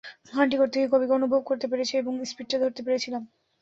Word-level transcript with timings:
গানটি 0.29 0.55
করতে 0.57 0.75
গিয়ে 0.77 0.91
কবিকে 0.93 1.13
অনুভব 1.15 1.41
করতে 1.49 1.65
পেরেছি 1.71 1.93
এবং 1.97 2.13
স্পিডটা 2.25 2.57
ধরতে 2.63 2.81
পেরেছিলাম। 2.85 3.23